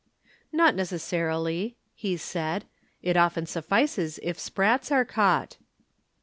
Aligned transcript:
"Not 0.51 0.73
necessarily," 0.73 1.77
he 1.93 2.17
said. 2.17 2.65
"It 3.03 3.15
often 3.15 3.45
suffices 3.45 4.19
if 4.23 4.39
sprats 4.39 4.91
are 4.91 5.05
caught." 5.05 5.57